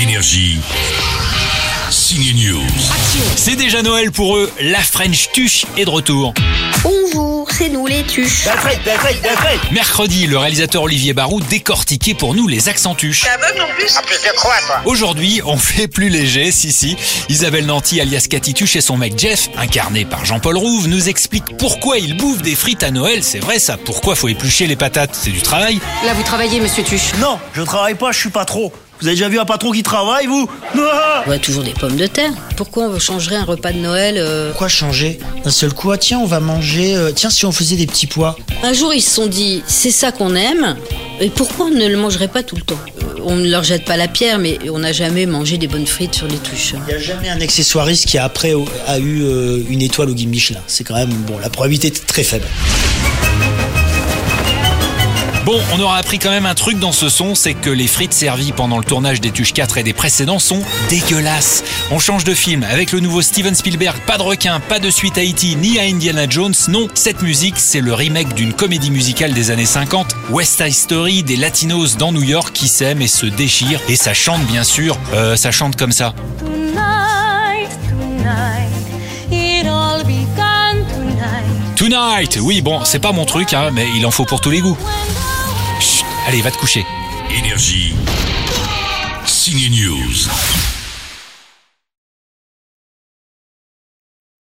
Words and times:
Énergie. 0.00 0.58
Signe 1.90 2.32
News. 2.34 2.66
C'est 3.36 3.54
déjà 3.54 3.82
Noël 3.82 4.10
pour 4.12 4.38
eux, 4.38 4.50
la 4.58 4.78
French 4.78 5.28
Tuche 5.34 5.66
est 5.76 5.84
de 5.84 5.90
retour. 5.90 6.32
Bonjour, 6.82 7.46
c'est 7.50 7.68
nous 7.68 7.86
les 7.86 8.02
tuches. 8.04 8.48
Mercredi, 9.72 10.26
le 10.26 10.38
réalisateur 10.38 10.84
Olivier 10.84 11.12
Barou 11.12 11.42
décortiquait 11.42 12.14
pour 12.14 12.34
nous 12.34 12.48
les 12.48 12.70
accents 12.70 12.94
tuches. 12.94 13.26
aveugle 13.26 13.60
en 13.60 13.66
plus 13.74 13.94
Aujourd'hui, 14.86 15.42
on 15.44 15.58
fait 15.58 15.86
plus 15.86 16.08
léger, 16.08 16.50
si 16.50 16.72
si. 16.72 16.96
Isabelle 17.28 17.66
Nanty, 17.66 18.00
alias 18.00 18.26
Cathy 18.30 18.54
Tuche 18.54 18.76
et 18.76 18.80
son 18.80 18.96
mec 18.96 19.18
Jeff, 19.18 19.50
incarné 19.58 20.06
par 20.06 20.24
Jean-Paul 20.24 20.56
Rouve, 20.56 20.88
nous 20.88 21.10
expliquent 21.10 21.58
pourquoi 21.58 21.98
ils 21.98 22.16
bouffent 22.16 22.40
des 22.40 22.54
frites 22.54 22.82
à 22.84 22.90
Noël. 22.90 23.22
C'est 23.22 23.40
vrai 23.40 23.58
ça, 23.58 23.76
pourquoi 23.76 24.14
faut 24.14 24.28
éplucher 24.28 24.66
les 24.66 24.76
patates? 24.76 25.14
C'est 25.20 25.30
du 25.30 25.42
travail. 25.42 25.78
Là, 26.06 26.14
vous 26.14 26.22
travaillez, 26.22 26.58
monsieur 26.58 26.84
Tuche. 26.84 27.12
Non, 27.18 27.38
je 27.52 27.60
travaille 27.60 27.96
pas, 27.96 28.12
je 28.12 28.18
suis 28.18 28.30
pas 28.30 28.46
trop. 28.46 28.72
Vous 29.00 29.06
avez 29.06 29.16
déjà 29.16 29.28
vu 29.30 29.38
un 29.38 29.44
patron 29.46 29.70
qui 29.72 29.82
travaille, 29.82 30.26
vous 30.26 30.48
Ah 30.76 31.22
voit 31.26 31.38
toujours 31.38 31.62
des 31.62 31.72
pommes 31.72 31.96
de 31.96 32.06
terre. 32.06 32.32
Pourquoi 32.56 32.84
on 32.84 32.98
changerait 32.98 33.36
un 33.36 33.44
repas 33.44 33.72
de 33.72 33.78
Noël 33.78 34.16
euh, 34.18 34.50
Pourquoi 34.50 34.68
changer 34.68 35.18
D'un 35.42 35.50
seul 35.50 35.72
coup, 35.72 35.90
ah, 35.90 35.96
tiens, 35.98 36.18
on 36.18 36.26
va 36.26 36.40
manger. 36.40 36.94
euh, 36.96 37.10
tiens, 37.14 37.30
si 37.30 37.46
on 37.46 37.52
faisait 37.52 37.76
des 37.76 37.86
petits 37.86 38.06
pois. 38.06 38.36
Un 38.62 38.74
jour, 38.74 38.92
ils 38.92 39.00
se 39.00 39.10
sont 39.14 39.26
dit, 39.26 39.62
c'est 39.66 39.90
ça 39.90 40.12
qu'on 40.12 40.34
aime, 40.34 40.76
et 41.18 41.30
pourquoi 41.30 41.66
on 41.66 41.70
ne 41.70 41.86
le 41.88 41.96
mangerait 41.96 42.28
pas 42.28 42.42
tout 42.42 42.56
le 42.56 42.62
temps 42.62 42.78
Euh, 43.02 43.06
On 43.24 43.36
ne 43.36 43.48
leur 43.48 43.62
jette 43.64 43.86
pas 43.86 43.96
la 43.96 44.06
pierre, 44.08 44.38
mais 44.38 44.58
on 44.70 44.80
n'a 44.80 44.92
jamais 44.92 45.24
mangé 45.24 45.56
des 45.56 45.66
bonnes 45.66 45.86
frites 45.86 46.14
sur 46.14 46.26
les 46.26 46.36
touches. 46.36 46.74
Il 46.74 46.92
n'y 46.94 46.94
a 46.94 46.98
jamais 47.02 47.30
un 47.30 47.40
accessoiriste 47.40 48.06
qui 48.06 48.18
après 48.18 48.52
a 48.86 48.98
eu 48.98 49.22
euh, 49.22 49.62
une 49.70 49.80
étoile 49.80 50.10
au 50.10 50.14
guide 50.14 50.28
Michelin. 50.28 50.60
C'est 50.66 50.84
quand 50.84 50.94
même, 50.94 51.08
bon, 51.26 51.38
la 51.38 51.48
probabilité 51.48 51.86
est 51.88 52.06
très 52.06 52.22
faible. 52.22 52.46
Bon, 55.50 55.60
on 55.74 55.80
aura 55.80 55.96
appris 55.96 56.20
quand 56.20 56.30
même 56.30 56.46
un 56.46 56.54
truc 56.54 56.78
dans 56.78 56.92
ce 56.92 57.08
son, 57.08 57.34
c'est 57.34 57.54
que 57.54 57.70
les 57.70 57.88
frites 57.88 58.12
servies 58.12 58.52
pendant 58.52 58.78
le 58.78 58.84
tournage 58.84 59.20
des 59.20 59.32
Tuches 59.32 59.52
4 59.52 59.78
et 59.78 59.82
des 59.82 59.92
précédents 59.92 60.38
sont 60.38 60.62
dégueulasses. 60.88 61.64
On 61.90 61.98
change 61.98 62.22
de 62.22 62.34
film 62.34 62.62
avec 62.62 62.92
le 62.92 63.00
nouveau 63.00 63.20
Steven 63.20 63.52
Spielberg, 63.52 63.98
pas 64.06 64.16
de 64.16 64.22
requin, 64.22 64.60
pas 64.60 64.78
de 64.78 64.88
suite 64.90 65.18
à 65.18 65.22
E.T. 65.22 65.56
ni 65.56 65.80
à 65.80 65.82
Indiana 65.82 66.28
Jones. 66.28 66.54
Non, 66.68 66.86
cette 66.94 67.22
musique, 67.22 67.56
c'est 67.56 67.80
le 67.80 67.92
remake 67.92 68.32
d'une 68.34 68.52
comédie 68.52 68.92
musicale 68.92 69.32
des 69.32 69.50
années 69.50 69.66
50, 69.66 70.14
West 70.30 70.62
Side 70.62 70.72
Story, 70.72 71.24
des 71.24 71.34
latinos 71.34 71.96
dans 71.96 72.12
New 72.12 72.22
York 72.22 72.52
qui 72.54 72.68
s'aiment 72.68 73.02
et 73.02 73.08
se 73.08 73.26
déchirent. 73.26 73.80
Et 73.88 73.96
ça 73.96 74.14
chante 74.14 74.46
bien 74.46 74.62
sûr, 74.62 74.96
euh, 75.14 75.34
ça 75.34 75.50
chante 75.50 75.74
comme 75.74 75.90
ça. 75.90 76.14
Tonight 81.74 82.38
Oui, 82.40 82.60
bon, 82.60 82.84
c'est 82.84 83.00
pas 83.00 83.10
mon 83.10 83.24
truc, 83.24 83.52
hein, 83.52 83.70
mais 83.72 83.88
il 83.96 84.06
en 84.06 84.12
faut 84.12 84.26
pour 84.26 84.40
tous 84.40 84.50
les 84.50 84.60
goûts. 84.60 84.78
Allez, 86.26 86.42
va 86.42 86.50
te 86.50 86.58
coucher. 86.58 86.84
Énergie. 87.30 87.94
Signe 89.24 89.70
News. 89.70 90.28